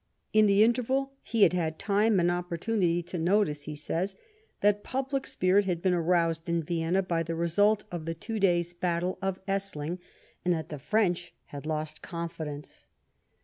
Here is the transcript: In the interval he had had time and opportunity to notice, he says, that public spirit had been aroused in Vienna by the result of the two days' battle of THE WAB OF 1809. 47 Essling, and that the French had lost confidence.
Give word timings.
In 0.33 0.47
the 0.47 0.63
interval 0.63 1.13
he 1.21 1.43
had 1.43 1.53
had 1.53 1.77
time 1.77 2.19
and 2.19 2.31
opportunity 2.31 3.03
to 3.03 3.19
notice, 3.19 3.65
he 3.65 3.75
says, 3.75 4.15
that 4.61 4.83
public 4.83 5.27
spirit 5.27 5.65
had 5.65 5.79
been 5.79 5.93
aroused 5.93 6.49
in 6.49 6.63
Vienna 6.63 7.03
by 7.03 7.21
the 7.21 7.35
result 7.35 7.83
of 7.91 8.05
the 8.05 8.15
two 8.15 8.39
days' 8.39 8.73
battle 8.73 9.19
of 9.21 9.35
THE 9.35 9.41
WAB 9.47 9.57
OF 9.57 9.63
1809. 9.75 9.97
47 9.99 9.99
Essling, 9.99 9.99
and 10.43 10.53
that 10.55 10.69
the 10.69 10.79
French 10.79 11.33
had 11.53 11.67
lost 11.67 12.01
confidence. 12.01 12.87